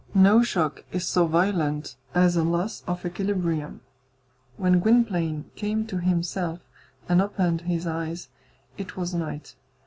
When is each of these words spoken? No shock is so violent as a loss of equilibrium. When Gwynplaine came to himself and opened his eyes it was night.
No 0.15 0.41
shock 0.41 0.83
is 0.91 1.07
so 1.07 1.27
violent 1.27 1.95
as 2.15 2.35
a 2.35 2.41
loss 2.43 2.81
of 2.87 3.05
equilibrium. 3.05 3.81
When 4.57 4.79
Gwynplaine 4.79 5.51
came 5.55 5.85
to 5.85 5.99
himself 5.99 6.59
and 7.07 7.21
opened 7.21 7.61
his 7.69 7.85
eyes 7.85 8.27
it 8.79 8.97
was 8.97 9.13
night. 9.13 9.53